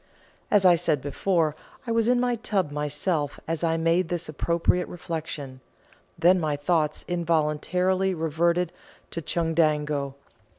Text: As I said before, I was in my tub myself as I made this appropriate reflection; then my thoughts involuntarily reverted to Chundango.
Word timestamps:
As 0.49 0.65
I 0.65 0.73
said 0.73 0.99
before, 0.99 1.55
I 1.85 1.91
was 1.91 2.07
in 2.07 2.19
my 2.19 2.35
tub 2.35 2.71
myself 2.71 3.39
as 3.47 3.63
I 3.63 3.77
made 3.77 4.09
this 4.09 4.27
appropriate 4.27 4.87
reflection; 4.87 5.61
then 6.17 6.39
my 6.39 6.55
thoughts 6.55 7.05
involuntarily 7.07 8.15
reverted 8.15 8.73
to 9.11 9.21
Chundango. 9.21 10.15